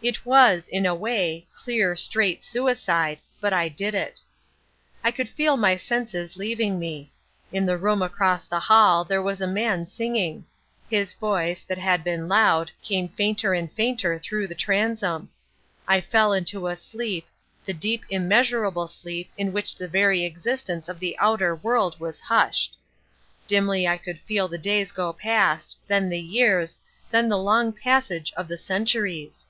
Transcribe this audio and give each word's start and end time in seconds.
It 0.00 0.24
was, 0.24 0.68
in 0.68 0.86
a 0.86 0.94
way, 0.94 1.48
clear, 1.52 1.96
straight 1.96 2.44
suicide, 2.44 3.18
but 3.40 3.52
I 3.52 3.68
did 3.68 3.96
it. 3.96 4.20
I 5.02 5.10
could 5.10 5.28
feel 5.28 5.56
my 5.56 5.74
senses 5.74 6.36
leaving 6.36 6.78
me. 6.78 7.10
In 7.52 7.66
the 7.66 7.76
room 7.76 8.00
across 8.00 8.44
the 8.44 8.60
hall 8.60 9.04
there 9.04 9.20
was 9.20 9.40
a 9.42 9.46
man 9.48 9.86
singing. 9.86 10.44
His 10.88 11.14
voice, 11.14 11.64
that 11.64 11.78
had 11.78 12.04
been 12.04 12.28
loud, 12.28 12.70
came 12.80 13.08
fainter 13.08 13.54
and 13.54 13.72
fainter 13.72 14.20
through 14.20 14.46
the 14.46 14.54
transom. 14.54 15.30
I 15.88 16.00
fell 16.00 16.32
into 16.32 16.68
a 16.68 16.76
sleep, 16.76 17.26
the 17.64 17.74
deep 17.74 18.04
immeasurable 18.08 18.86
sleep 18.86 19.32
in 19.36 19.52
which 19.52 19.74
the 19.74 19.88
very 19.88 20.22
existence 20.24 20.88
of 20.88 21.00
the 21.00 21.18
outer 21.18 21.56
world 21.56 21.98
was 21.98 22.20
hushed. 22.20 22.76
Dimly 23.48 23.88
I 23.88 23.98
could 23.98 24.20
feel 24.20 24.46
the 24.46 24.58
days 24.58 24.92
go 24.92 25.12
past, 25.12 25.76
then 25.88 26.08
the 26.08 26.20
years, 26.20 26.76
and 26.76 27.10
then 27.24 27.28
the 27.28 27.36
long 27.36 27.72
passage 27.72 28.32
of 28.36 28.46
the 28.46 28.56
centuries. 28.58 29.48